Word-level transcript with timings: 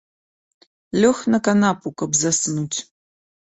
Лёг 1.03 1.19
на 1.35 1.39
канапу, 1.49 1.87
каб 2.01 2.11
заснуць. 2.23 2.77